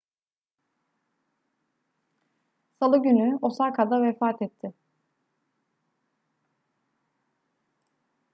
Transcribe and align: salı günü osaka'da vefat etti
salı 2.79 3.03
günü 3.03 3.37
osaka'da 3.41 4.01
vefat 4.03 4.41
etti 4.41 4.73